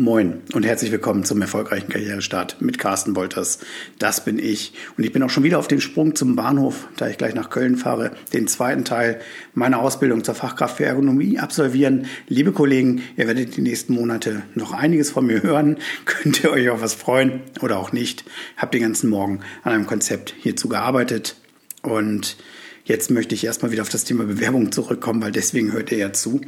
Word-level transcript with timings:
Moin 0.00 0.40
und 0.54 0.64
herzlich 0.64 0.92
willkommen 0.92 1.24
zum 1.24 1.42
erfolgreichen 1.42 1.90
Karrierestart 1.90 2.62
mit 2.62 2.78
Carsten 2.78 3.14
Wolters. 3.16 3.58
Das 3.98 4.24
bin 4.24 4.38
ich. 4.38 4.72
Und 4.96 5.04
ich 5.04 5.12
bin 5.12 5.22
auch 5.22 5.28
schon 5.28 5.42
wieder 5.42 5.58
auf 5.58 5.68
dem 5.68 5.82
Sprung 5.82 6.14
zum 6.14 6.36
Bahnhof, 6.36 6.88
da 6.96 7.08
ich 7.08 7.18
gleich 7.18 7.34
nach 7.34 7.50
Köln 7.50 7.76
fahre, 7.76 8.12
den 8.32 8.48
zweiten 8.48 8.86
Teil 8.86 9.20
meiner 9.52 9.78
Ausbildung 9.78 10.24
zur 10.24 10.34
Fachkraft 10.34 10.78
für 10.78 10.86
Ergonomie 10.86 11.38
absolvieren. 11.38 12.06
Liebe 12.28 12.52
Kollegen, 12.52 13.02
ihr 13.18 13.26
werdet 13.26 13.58
die 13.58 13.60
nächsten 13.60 13.92
Monate 13.92 14.42
noch 14.54 14.72
einiges 14.72 15.10
von 15.10 15.26
mir 15.26 15.42
hören. 15.42 15.76
Könnt 16.06 16.42
ihr 16.42 16.50
euch 16.50 16.70
auf 16.70 16.80
was 16.80 16.94
freuen 16.94 17.42
oder 17.60 17.78
auch 17.78 17.92
nicht. 17.92 18.24
Habt 18.56 18.72
den 18.72 18.80
ganzen 18.80 19.10
Morgen 19.10 19.40
an 19.64 19.74
einem 19.74 19.86
Konzept 19.86 20.34
hierzu 20.40 20.70
gearbeitet. 20.70 21.36
Und 21.82 22.38
Jetzt 22.82 23.10
möchte 23.10 23.36
ich 23.36 23.44
erstmal 23.44 23.70
wieder 23.70 23.82
auf 23.82 23.88
das 23.88 24.02
Thema 24.02 24.24
Bewerbung 24.24 24.72
zurückkommen, 24.72 25.22
weil 25.22 25.30
deswegen 25.30 25.72
hört 25.72 25.92
ihr 25.92 25.98
ja 25.98 26.12
zu. 26.12 26.40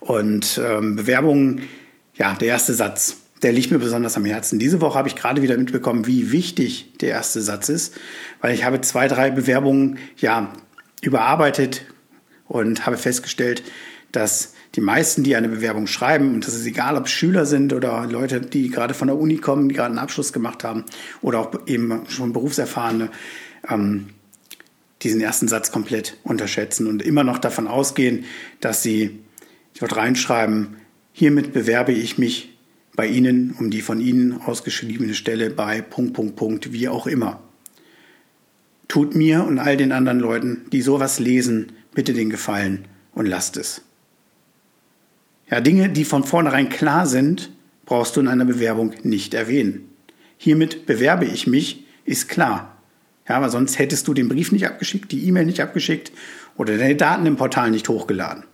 Und 0.00 0.60
ähm, 0.62 0.96
Bewerbungen 0.96 1.62
ja, 2.16 2.34
der 2.34 2.48
erste 2.48 2.74
Satz, 2.74 3.16
der 3.42 3.52
liegt 3.52 3.70
mir 3.70 3.78
besonders 3.78 4.16
am 4.16 4.24
Herzen. 4.24 4.58
Diese 4.58 4.80
Woche 4.80 4.98
habe 4.98 5.08
ich 5.08 5.16
gerade 5.16 5.42
wieder 5.42 5.56
mitbekommen, 5.56 6.06
wie 6.06 6.32
wichtig 6.32 6.92
der 7.00 7.10
erste 7.10 7.42
Satz 7.42 7.68
ist, 7.68 7.94
weil 8.40 8.54
ich 8.54 8.64
habe 8.64 8.80
zwei, 8.80 9.08
drei 9.08 9.30
Bewerbungen 9.30 9.98
ja 10.16 10.52
überarbeitet 11.02 11.82
und 12.48 12.86
habe 12.86 12.96
festgestellt, 12.96 13.62
dass 14.12 14.54
die 14.74 14.80
meisten, 14.80 15.22
die 15.22 15.36
eine 15.36 15.48
Bewerbung 15.48 15.86
schreiben, 15.86 16.34
und 16.34 16.46
das 16.46 16.54
ist 16.54 16.66
egal, 16.66 16.96
ob 16.96 17.08
Schüler 17.08 17.46
sind 17.46 17.72
oder 17.72 18.06
Leute, 18.06 18.40
die 18.40 18.70
gerade 18.70 18.94
von 18.94 19.08
der 19.08 19.18
Uni 19.18 19.36
kommen, 19.36 19.68
die 19.68 19.74
gerade 19.74 19.90
einen 19.90 19.98
Abschluss 19.98 20.32
gemacht 20.32 20.64
haben 20.64 20.84
oder 21.22 21.40
auch 21.40 21.66
eben 21.66 22.02
schon 22.08 22.32
Berufserfahrene, 22.32 23.10
ähm, 23.68 24.08
diesen 25.02 25.20
ersten 25.20 25.48
Satz 25.48 25.72
komplett 25.72 26.16
unterschätzen 26.24 26.86
und 26.86 27.02
immer 27.02 27.24
noch 27.24 27.38
davon 27.38 27.68
ausgehen, 27.68 28.24
dass 28.60 28.82
sie 28.82 29.20
dort 29.78 29.96
reinschreiben, 29.96 30.76
Hiermit 31.18 31.54
bewerbe 31.54 31.92
ich 31.92 32.18
mich 32.18 32.58
bei 32.94 33.06
Ihnen 33.06 33.56
um 33.58 33.70
die 33.70 33.80
von 33.80 34.02
Ihnen 34.02 34.38
ausgeschriebene 34.38 35.14
Stelle 35.14 35.48
bei 35.48 35.80
Punkt, 35.80 36.12
Punkt, 36.12 36.36
Punkt, 36.36 36.74
wie 36.74 36.90
auch 36.90 37.06
immer. 37.06 37.42
Tut 38.86 39.14
mir 39.14 39.42
und 39.44 39.58
all 39.58 39.78
den 39.78 39.92
anderen 39.92 40.20
Leuten, 40.20 40.66
die 40.72 40.82
sowas 40.82 41.18
lesen, 41.18 41.72
bitte 41.94 42.12
den 42.12 42.28
Gefallen 42.28 42.84
und 43.14 43.24
lasst 43.24 43.56
es. 43.56 43.80
Ja, 45.50 45.62
Dinge, 45.62 45.88
die 45.88 46.04
von 46.04 46.22
vornherein 46.22 46.68
klar 46.68 47.06
sind, 47.06 47.50
brauchst 47.86 48.14
du 48.16 48.20
in 48.20 48.28
einer 48.28 48.44
Bewerbung 48.44 48.92
nicht 49.02 49.32
erwähnen. 49.32 49.88
Hiermit 50.36 50.84
bewerbe 50.84 51.24
ich 51.24 51.46
mich, 51.46 51.86
ist 52.04 52.28
klar. 52.28 52.76
Ja, 53.26 53.36
aber 53.36 53.48
sonst 53.48 53.78
hättest 53.78 54.06
du 54.06 54.12
den 54.12 54.28
Brief 54.28 54.52
nicht 54.52 54.66
abgeschickt, 54.66 55.10
die 55.12 55.26
E-Mail 55.26 55.46
nicht 55.46 55.62
abgeschickt 55.62 56.12
oder 56.58 56.76
deine 56.76 56.94
Daten 56.94 57.24
im 57.24 57.36
Portal 57.36 57.70
nicht 57.70 57.88
hochgeladen. 57.88 58.44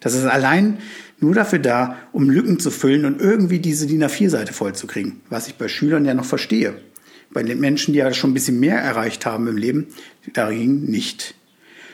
Das 0.00 0.14
ist 0.14 0.24
allein 0.24 0.78
nur 1.20 1.34
dafür 1.34 1.58
da, 1.58 1.96
um 2.12 2.30
Lücken 2.30 2.60
zu 2.60 2.70
füllen 2.70 3.04
und 3.04 3.20
irgendwie 3.20 3.58
diese 3.58 3.86
DIN 3.86 4.04
A4-Seite 4.04 4.52
vollzukriegen, 4.52 5.20
was 5.28 5.48
ich 5.48 5.56
bei 5.56 5.68
Schülern 5.68 6.04
ja 6.04 6.14
noch 6.14 6.24
verstehe. 6.24 6.80
Bei 7.30 7.42
den 7.42 7.60
Menschen, 7.60 7.92
die 7.92 7.98
ja 7.98 8.12
schon 8.14 8.30
ein 8.30 8.34
bisschen 8.34 8.60
mehr 8.60 8.78
erreicht 8.78 9.26
haben 9.26 9.48
im 9.48 9.56
Leben, 9.56 9.88
dagegen 10.32 10.84
nicht. 10.84 11.34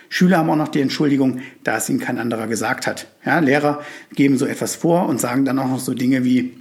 Schüler 0.08 0.38
haben 0.38 0.50
auch 0.50 0.56
noch 0.56 0.68
die 0.68 0.80
Entschuldigung, 0.80 1.40
da 1.64 1.78
es 1.78 1.88
ihnen 1.88 1.98
kein 1.98 2.18
anderer 2.18 2.46
gesagt 2.46 2.86
hat. 2.86 3.08
Ja, 3.24 3.40
Lehrer 3.40 3.82
geben 4.14 4.38
so 4.38 4.46
etwas 4.46 4.76
vor 4.76 5.08
und 5.08 5.20
sagen 5.20 5.44
dann 5.44 5.58
auch 5.58 5.68
noch 5.68 5.80
so 5.80 5.94
Dinge 5.94 6.22
wie, 6.24 6.54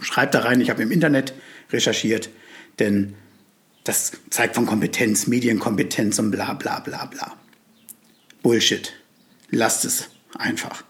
schreibt 0.00 0.34
da 0.34 0.40
rein, 0.40 0.60
ich 0.60 0.70
habe 0.70 0.82
im 0.82 0.92
Internet 0.92 1.34
recherchiert, 1.70 2.30
denn 2.78 3.14
das 3.84 4.12
zeigt 4.30 4.54
von 4.54 4.64
Kompetenz, 4.64 5.26
Medienkompetenz 5.26 6.18
und 6.18 6.30
bla 6.30 6.54
bla 6.54 6.80
bla 6.80 7.06
bla. 7.06 7.36
Bullshit. 8.42 8.92
Lasst 9.50 9.84
es 9.84 10.08
einfach. 10.38 10.84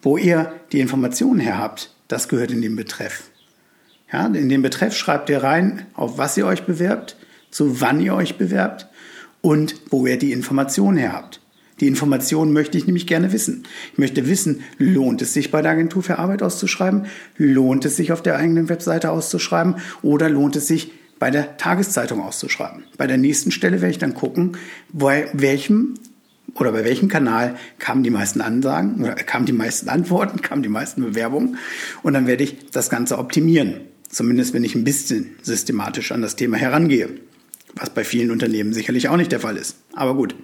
Wo 0.00 0.16
ihr 0.16 0.52
die 0.72 0.80
Informationen 0.80 1.40
her 1.40 1.58
habt, 1.58 1.94
das 2.08 2.28
gehört 2.28 2.50
in 2.50 2.62
den 2.62 2.76
Betreff. 2.76 3.30
Ja, 4.12 4.26
in 4.26 4.48
den 4.48 4.62
Betreff 4.62 4.94
schreibt 4.94 5.30
ihr 5.30 5.42
rein, 5.42 5.86
auf 5.94 6.18
was 6.18 6.36
ihr 6.36 6.46
euch 6.46 6.64
bewerbt, 6.64 7.16
zu 7.50 7.80
wann 7.80 8.00
ihr 8.00 8.14
euch 8.14 8.36
bewerbt 8.36 8.88
und 9.40 9.76
wo 9.90 10.06
ihr 10.06 10.18
die 10.18 10.32
Informationen 10.32 10.98
her 10.98 11.12
habt. 11.12 11.40
Die 11.80 11.88
Informationen 11.88 12.52
möchte 12.52 12.78
ich 12.78 12.86
nämlich 12.86 13.06
gerne 13.06 13.32
wissen. 13.32 13.64
Ich 13.92 13.98
möchte 13.98 14.28
wissen, 14.28 14.62
lohnt 14.78 15.22
es 15.22 15.32
sich 15.34 15.50
bei 15.50 15.62
der 15.62 15.72
Agentur 15.72 16.02
für 16.02 16.18
Arbeit 16.18 16.42
auszuschreiben? 16.42 17.06
Lohnt 17.36 17.84
es 17.84 17.96
sich 17.96 18.12
auf 18.12 18.22
der 18.22 18.36
eigenen 18.36 18.68
Webseite 18.68 19.10
auszuschreiben? 19.10 19.76
Oder 20.02 20.28
lohnt 20.28 20.54
es 20.54 20.68
sich 20.68 20.92
bei 21.18 21.30
der 21.30 21.56
Tageszeitung 21.56 22.20
auszuschreiben? 22.20 22.84
Bei 22.98 23.06
der 23.06 23.16
nächsten 23.16 23.50
Stelle 23.50 23.80
werde 23.80 23.90
ich 23.90 23.98
dann 23.98 24.14
gucken, 24.14 24.56
bei 24.92 25.28
welchem 25.32 25.94
oder 26.54 26.72
bei 26.72 26.84
welchem 26.84 27.08
Kanal 27.08 27.56
kamen 27.78 28.02
die 28.02 28.10
meisten 28.10 28.40
Ansagen 28.40 29.02
oder 29.02 29.14
kamen 29.14 29.46
die 29.46 29.52
meisten 29.52 29.88
Antworten, 29.88 30.40
kamen 30.42 30.62
die 30.62 30.68
meisten 30.68 31.02
Bewerbungen 31.02 31.58
und 32.02 32.14
dann 32.14 32.26
werde 32.26 32.44
ich 32.44 32.70
das 32.70 32.90
Ganze 32.90 33.18
optimieren. 33.18 33.80
Zumindest 34.08 34.52
wenn 34.52 34.64
ich 34.64 34.74
ein 34.74 34.84
bisschen 34.84 35.36
systematisch 35.42 36.12
an 36.12 36.20
das 36.20 36.36
Thema 36.36 36.58
herangehe, 36.58 37.08
was 37.74 37.90
bei 37.90 38.04
vielen 38.04 38.30
Unternehmen 38.30 38.74
sicherlich 38.74 39.08
auch 39.08 39.16
nicht 39.16 39.32
der 39.32 39.40
Fall 39.40 39.56
ist. 39.56 39.76
Aber 39.94 40.14
gut. 40.14 40.34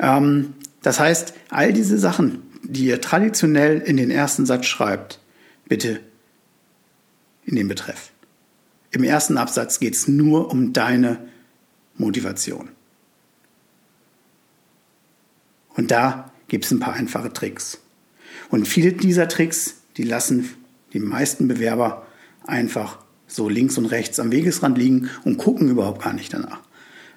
Ähm, 0.00 0.54
das 0.82 0.98
heißt, 0.98 1.34
all 1.50 1.72
diese 1.72 1.98
Sachen, 1.98 2.42
die 2.62 2.86
ihr 2.86 3.00
traditionell 3.00 3.80
in 3.80 3.96
den 3.96 4.10
ersten 4.10 4.46
Satz 4.46 4.66
schreibt, 4.66 5.20
bitte 5.68 6.00
in 7.44 7.56
den 7.56 7.68
Betreff. 7.68 8.10
Im 8.90 9.04
ersten 9.04 9.38
Absatz 9.38 9.80
geht 9.80 9.94
es 9.94 10.08
nur 10.08 10.50
um 10.50 10.72
deine 10.72 11.18
Motivation. 11.96 12.70
Und 15.76 15.90
da 15.90 16.32
gibt 16.48 16.64
es 16.64 16.70
ein 16.70 16.80
paar 16.80 16.94
einfache 16.94 17.32
Tricks. 17.32 17.80
Und 18.50 18.68
viele 18.68 18.92
dieser 18.92 19.28
Tricks, 19.28 19.76
die 19.96 20.04
lassen 20.04 20.50
die 20.92 21.00
meisten 21.00 21.48
Bewerber 21.48 22.06
einfach 22.46 22.98
so 23.26 23.48
links 23.48 23.78
und 23.78 23.86
rechts 23.86 24.20
am 24.20 24.32
Wegesrand 24.32 24.78
liegen 24.78 25.10
und 25.24 25.38
gucken 25.38 25.68
überhaupt 25.68 26.02
gar 26.02 26.12
nicht 26.12 26.32
danach. 26.32 26.60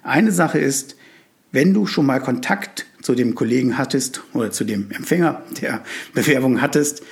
Eine 0.02 0.32
Sache 0.32 0.58
ist, 0.58 0.96
wenn 1.52 1.74
du 1.74 1.86
schon 1.86 2.06
mal 2.06 2.20
Kontakt 2.20 2.86
zu 3.02 3.14
dem 3.14 3.34
Kollegen 3.34 3.78
hattest 3.78 4.22
oder 4.34 4.50
zu 4.50 4.64
dem 4.64 4.90
Empfänger 4.90 5.42
der 5.60 5.82
Bewerbung 6.14 6.60
hattest, 6.60 7.02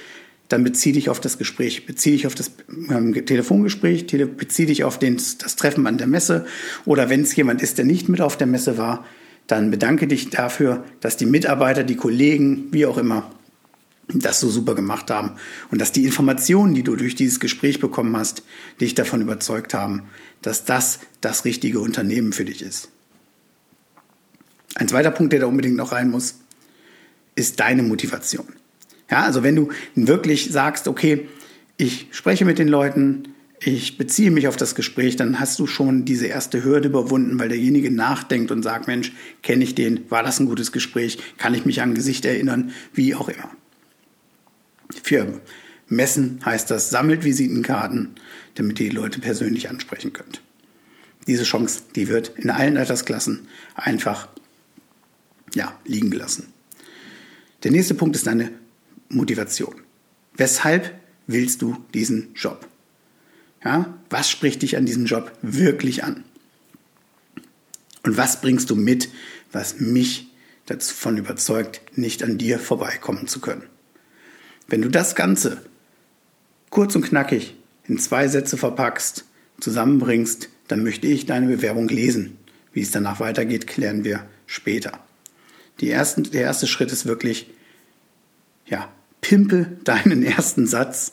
dann 0.48 0.62
bezieh 0.62 0.92
dich 0.92 1.08
auf 1.08 1.20
das 1.20 1.38
Gespräch, 1.38 1.86
bezieh 1.86 2.12
dich 2.12 2.26
auf 2.26 2.34
das 2.34 2.52
ähm, 2.88 3.12
Telefongespräch, 3.26 4.06
bezieh 4.06 4.66
dich 4.66 4.84
auf 4.84 4.98
den, 4.98 5.16
das 5.16 5.56
Treffen 5.56 5.86
an 5.86 5.98
der 5.98 6.06
Messe 6.06 6.46
oder 6.84 7.10
wenn 7.10 7.22
es 7.22 7.34
jemand 7.34 7.62
ist, 7.62 7.78
der 7.78 7.84
nicht 7.84 8.08
mit 8.08 8.20
auf 8.20 8.36
der 8.36 8.46
Messe 8.46 8.78
war, 8.78 9.04
dann 9.46 9.70
bedanke 9.70 10.06
dich 10.06 10.30
dafür, 10.30 10.84
dass 11.00 11.16
die 11.16 11.26
Mitarbeiter, 11.26 11.84
die 11.84 11.96
Kollegen, 11.96 12.72
wie 12.72 12.86
auch 12.86 12.98
immer, 12.98 13.30
das 14.08 14.40
so 14.40 14.48
super 14.48 14.74
gemacht 14.74 15.10
haben 15.10 15.32
und 15.70 15.80
dass 15.80 15.92
die 15.92 16.04
Informationen, 16.04 16.74
die 16.74 16.84
du 16.84 16.94
durch 16.96 17.14
dieses 17.14 17.40
Gespräch 17.40 17.80
bekommen 17.80 18.16
hast, 18.16 18.42
dich 18.80 18.94
davon 18.94 19.20
überzeugt 19.20 19.74
haben, 19.74 20.04
dass 20.42 20.64
das 20.64 21.00
das 21.20 21.44
richtige 21.44 21.80
Unternehmen 21.80 22.32
für 22.32 22.44
dich 22.44 22.62
ist. 22.62 22.88
Ein 24.76 24.88
zweiter 24.88 25.10
Punkt, 25.10 25.32
der 25.32 25.40
da 25.40 25.46
unbedingt 25.46 25.76
noch 25.76 25.92
rein 25.92 26.10
muss, 26.10 26.36
ist 27.34 27.58
deine 27.60 27.82
Motivation. 27.82 28.46
Ja, 29.10 29.24
also 29.24 29.42
wenn 29.42 29.56
du 29.56 29.70
wirklich 29.94 30.52
sagst, 30.52 30.86
okay, 30.86 31.28
ich 31.76 32.08
spreche 32.10 32.44
mit 32.44 32.58
den 32.58 32.68
Leuten, 32.68 33.34
ich 33.60 33.96
beziehe 33.96 34.30
mich 34.30 34.48
auf 34.48 34.56
das 34.56 34.74
Gespräch, 34.74 35.16
dann 35.16 35.40
hast 35.40 35.58
du 35.58 35.66
schon 35.66 36.04
diese 36.04 36.26
erste 36.26 36.62
Hürde 36.62 36.88
überwunden, 36.88 37.38
weil 37.38 37.48
derjenige 37.48 37.90
nachdenkt 37.90 38.50
und 38.50 38.62
sagt, 38.62 38.86
Mensch, 38.86 39.12
kenne 39.42 39.64
ich 39.64 39.74
den, 39.74 40.10
war 40.10 40.22
das 40.22 40.38
ein 40.40 40.46
gutes 40.46 40.72
Gespräch, 40.72 41.18
kann 41.38 41.54
ich 41.54 41.64
mich 41.64 41.80
an 41.80 41.94
Gesicht 41.94 42.24
erinnern, 42.24 42.72
wie 42.92 43.14
auch 43.14 43.28
immer. 43.28 43.50
Für 45.02 45.40
Messen 45.88 46.40
heißt 46.44 46.70
das, 46.70 46.90
sammelt 46.90 47.24
Visitenkarten, 47.24 48.16
damit 48.54 48.78
ihr 48.80 48.90
die 48.90 48.96
Leute 48.96 49.20
persönlich 49.20 49.70
ansprechen 49.70 50.12
könnt. 50.12 50.42
Diese 51.26 51.44
Chance, 51.44 51.82
die 51.94 52.08
wird 52.08 52.32
in 52.36 52.50
allen 52.50 52.76
Altersklassen 52.76 53.48
einfach 53.74 54.28
ja, 55.54 55.78
liegen 55.84 56.10
gelassen. 56.10 56.52
Der 57.62 57.70
nächste 57.70 57.94
Punkt 57.94 58.14
ist 58.14 58.26
deine 58.26 58.52
Motivation. 59.08 59.74
Weshalb 60.36 60.94
willst 61.26 61.62
du 61.62 61.76
diesen 61.94 62.34
Job? 62.34 62.68
Ja, 63.64 63.94
was 64.10 64.30
spricht 64.30 64.62
dich 64.62 64.76
an 64.76 64.86
diesem 64.86 65.06
Job 65.06 65.32
wirklich 65.42 66.04
an? 66.04 66.24
Und 68.04 68.16
was 68.16 68.40
bringst 68.40 68.70
du 68.70 68.76
mit, 68.76 69.08
was 69.52 69.80
mich 69.80 70.28
davon 70.66 71.16
überzeugt, 71.16 71.80
nicht 71.96 72.22
an 72.22 72.38
dir 72.38 72.58
vorbeikommen 72.58 73.26
zu 73.26 73.40
können? 73.40 73.64
Wenn 74.68 74.82
du 74.82 74.88
das 74.88 75.14
Ganze 75.14 75.62
kurz 76.70 76.94
und 76.94 77.02
knackig 77.02 77.54
in 77.84 77.98
zwei 77.98 78.28
Sätze 78.28 78.56
verpackst, 78.56 79.24
zusammenbringst, 79.60 80.48
dann 80.68 80.82
möchte 80.82 81.06
ich 81.06 81.26
deine 81.26 81.46
Bewerbung 81.46 81.88
lesen. 81.88 82.38
Wie 82.72 82.82
es 82.82 82.90
danach 82.90 83.20
weitergeht, 83.20 83.66
klären 83.66 84.04
wir 84.04 84.26
später. 84.46 85.00
Ersten, 85.80 86.24
der 86.24 86.42
erste 86.42 86.66
Schritt 86.66 86.92
ist 86.92 87.06
wirklich, 87.06 87.50
ja, 88.66 88.92
pimpe 89.20 89.78
deinen 89.84 90.22
ersten 90.22 90.66
Satz 90.66 91.12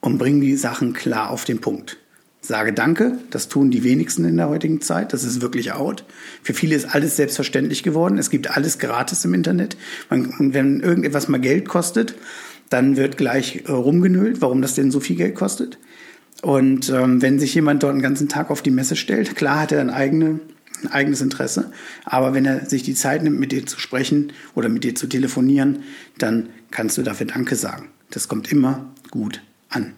und 0.00 0.18
bring 0.18 0.40
die 0.40 0.56
Sachen 0.56 0.92
klar 0.92 1.30
auf 1.30 1.44
den 1.44 1.60
Punkt. 1.60 1.98
Sage 2.46 2.72
Danke, 2.72 3.18
das 3.30 3.48
tun 3.48 3.72
die 3.72 3.82
wenigsten 3.82 4.24
in 4.24 4.36
der 4.36 4.48
heutigen 4.48 4.80
Zeit, 4.80 5.12
das 5.12 5.24
ist 5.24 5.40
wirklich 5.40 5.72
out. 5.72 6.04
Für 6.44 6.54
viele 6.54 6.76
ist 6.76 6.94
alles 6.94 7.16
selbstverständlich 7.16 7.82
geworden, 7.82 8.18
es 8.18 8.30
gibt 8.30 8.56
alles 8.56 8.78
gratis 8.78 9.24
im 9.24 9.34
Internet. 9.34 9.76
Man, 10.10 10.54
wenn 10.54 10.80
irgendetwas 10.80 11.26
mal 11.26 11.40
Geld 11.40 11.66
kostet, 11.66 12.14
dann 12.70 12.96
wird 12.96 13.16
gleich 13.16 13.64
äh, 13.66 13.72
rumgenölt, 13.72 14.42
warum 14.42 14.62
das 14.62 14.76
denn 14.76 14.92
so 14.92 15.00
viel 15.00 15.16
Geld 15.16 15.34
kostet. 15.34 15.78
Und 16.42 16.88
ähm, 16.90 17.20
wenn 17.20 17.40
sich 17.40 17.52
jemand 17.54 17.82
dort 17.82 17.94
einen 17.94 18.02
ganzen 18.02 18.28
Tag 18.28 18.50
auf 18.50 18.62
die 18.62 18.70
Messe 18.70 18.94
stellt, 18.94 19.34
klar 19.34 19.62
hat 19.62 19.72
er 19.72 19.80
ein, 19.80 19.90
eigene, 19.90 20.38
ein 20.84 20.92
eigenes 20.92 21.22
Interesse, 21.22 21.72
aber 22.04 22.32
wenn 22.32 22.44
er 22.44 22.66
sich 22.66 22.84
die 22.84 22.94
Zeit 22.94 23.24
nimmt, 23.24 23.40
mit 23.40 23.50
dir 23.50 23.66
zu 23.66 23.80
sprechen 23.80 24.32
oder 24.54 24.68
mit 24.68 24.84
dir 24.84 24.94
zu 24.94 25.08
telefonieren, 25.08 25.80
dann 26.18 26.50
kannst 26.70 26.96
du 26.96 27.02
dafür 27.02 27.26
Danke 27.26 27.56
sagen. 27.56 27.88
Das 28.10 28.28
kommt 28.28 28.52
immer 28.52 28.92
gut 29.10 29.40
an. 29.68 29.94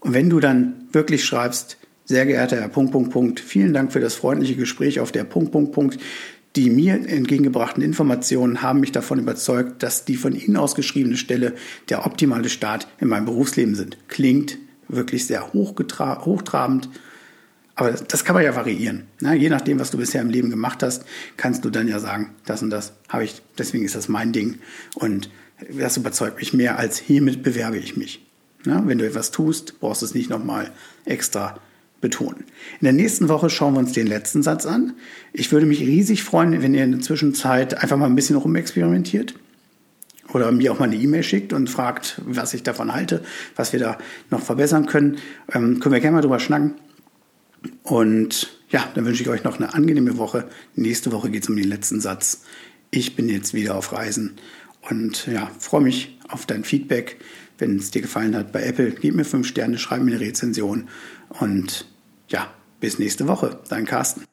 Und 0.00 0.14
wenn 0.14 0.30
du 0.30 0.40
dann 0.40 0.88
wirklich 0.92 1.24
schreibst, 1.24 1.78
sehr 2.04 2.26
geehrter 2.26 2.60
Herr 2.60 2.68
Punkt, 2.68 2.92
Punkt, 2.92 3.10
Punkt, 3.10 3.40
vielen 3.40 3.74
Dank 3.74 3.92
für 3.92 4.00
das 4.00 4.14
freundliche 4.14 4.54
Gespräch 4.54 5.00
auf 5.00 5.10
der 5.10 5.24
Punkt, 5.24 5.52
Punkt, 5.52 5.72
Punkt. 5.72 5.98
Die 6.54 6.70
mir 6.70 6.94
entgegengebrachten 6.94 7.82
Informationen 7.82 8.62
haben 8.62 8.80
mich 8.80 8.92
davon 8.92 9.18
überzeugt, 9.18 9.82
dass 9.82 10.06
die 10.06 10.16
von 10.16 10.34
Ihnen 10.34 10.56
ausgeschriebene 10.56 11.16
Stelle 11.16 11.54
der 11.90 12.06
optimale 12.06 12.48
Start 12.48 12.88
in 12.98 13.08
meinem 13.08 13.26
Berufsleben 13.26 13.74
sind. 13.74 13.98
Klingt 14.08 14.56
wirklich 14.88 15.26
sehr 15.26 15.52
hochtrabend, 15.52 16.88
aber 17.74 17.90
das 17.90 18.24
kann 18.24 18.34
man 18.34 18.44
ja 18.44 18.56
variieren. 18.56 19.02
Na, 19.20 19.34
je 19.34 19.50
nachdem, 19.50 19.78
was 19.78 19.90
du 19.90 19.98
bisher 19.98 20.22
im 20.22 20.30
Leben 20.30 20.48
gemacht 20.48 20.82
hast, 20.82 21.04
kannst 21.36 21.64
du 21.64 21.70
dann 21.70 21.88
ja 21.88 21.98
sagen, 21.98 22.30
das 22.46 22.62
und 22.62 22.70
das 22.70 22.94
habe 23.08 23.24
ich, 23.24 23.42
deswegen 23.58 23.84
ist 23.84 23.94
das 23.94 24.08
mein 24.08 24.32
Ding 24.32 24.58
und 24.94 25.28
das 25.70 25.96
überzeugt 25.96 26.38
mich 26.38 26.52
mehr 26.52 26.78
als 26.78 26.98
hiermit 26.98 27.42
bewerbe 27.42 27.78
ich 27.78 27.96
mich. 27.96 28.24
Na, 28.64 28.86
wenn 28.86 28.98
du 28.98 29.06
etwas 29.06 29.30
tust, 29.30 29.80
brauchst 29.80 30.02
du 30.02 30.06
es 30.06 30.14
nicht 30.14 30.28
nochmal 30.28 30.70
extra 31.04 31.60
betonen. 32.00 32.44
In 32.80 32.84
der 32.84 32.92
nächsten 32.92 33.28
Woche 33.28 33.48
schauen 33.48 33.74
wir 33.74 33.78
uns 33.78 33.92
den 33.92 34.06
letzten 34.06 34.42
Satz 34.42 34.66
an. 34.66 34.94
Ich 35.32 35.52
würde 35.52 35.66
mich 35.66 35.80
riesig 35.80 36.24
freuen, 36.24 36.60
wenn 36.62 36.74
ihr 36.74 36.84
in 36.84 36.92
der 36.92 37.00
Zwischenzeit 37.00 37.82
einfach 37.82 37.96
mal 37.96 38.06
ein 38.06 38.14
bisschen 38.14 38.36
rumexperimentiert 38.36 39.34
oder 40.32 40.52
mir 40.52 40.72
auch 40.72 40.78
mal 40.78 40.86
eine 40.86 40.96
E-Mail 40.96 41.22
schickt 41.22 41.52
und 41.52 41.70
fragt, 41.70 42.20
was 42.26 42.54
ich 42.54 42.62
davon 42.62 42.92
halte, 42.92 43.24
was 43.54 43.72
wir 43.72 43.80
da 43.80 43.98
noch 44.30 44.42
verbessern 44.42 44.86
können. 44.86 45.18
Ähm, 45.52 45.80
können 45.80 45.94
wir 45.94 46.00
gerne 46.00 46.16
mal 46.16 46.22
drüber 46.22 46.40
schnacken. 46.40 46.74
Und 47.82 48.60
ja, 48.68 48.84
dann 48.94 49.06
wünsche 49.06 49.22
ich 49.22 49.28
euch 49.28 49.44
noch 49.44 49.58
eine 49.58 49.74
angenehme 49.74 50.18
Woche. 50.18 50.48
Nächste 50.74 51.12
Woche 51.12 51.30
geht 51.30 51.44
es 51.44 51.48
um 51.48 51.56
den 51.56 51.68
letzten 51.68 52.00
Satz. 52.00 52.42
Ich 52.90 53.16
bin 53.16 53.28
jetzt 53.28 53.54
wieder 53.54 53.76
auf 53.76 53.92
Reisen 53.92 54.36
und 54.90 55.26
ja, 55.26 55.50
freue 55.58 55.82
mich 55.82 56.18
auf 56.28 56.46
dein 56.46 56.64
Feedback. 56.64 57.18
Wenn 57.58 57.76
es 57.76 57.90
dir 57.90 58.02
gefallen 58.02 58.36
hat 58.36 58.52
bei 58.52 58.62
Apple, 58.62 58.90
gib 58.90 59.14
mir 59.14 59.24
fünf 59.24 59.46
Sterne, 59.46 59.78
schreib 59.78 60.02
mir 60.02 60.12
eine 60.12 60.20
Rezension 60.20 60.88
und 61.40 61.86
ja, 62.28 62.52
bis 62.80 62.98
nächste 62.98 63.26
Woche. 63.28 63.60
Dein 63.68 63.86
Carsten. 63.86 64.24